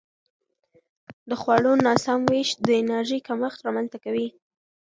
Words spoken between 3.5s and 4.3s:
رامنځته کوي.